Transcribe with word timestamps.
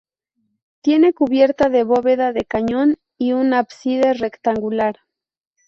Tiene 0.81 1.13
cubierta 1.13 1.69
de 1.69 1.83
bóveda 1.83 2.33
de 2.33 2.43
cañón 2.43 2.97
y 3.19 3.33
un 3.33 3.53
ábside 3.53 4.15
rectangular. 4.15 4.97